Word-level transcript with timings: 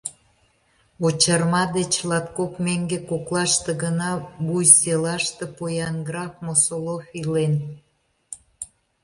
...Вочарма 1.01 1.63
деч 1.77 1.93
латкок 2.09 2.53
меҥге 2.65 2.99
коклаште 3.09 3.71
гына 3.83 4.11
Буй 4.45 4.65
селаште 4.77 5.45
поян 5.57 5.95
граф 6.07 6.33
Мосолов 6.45 7.03
илен. 7.19 7.53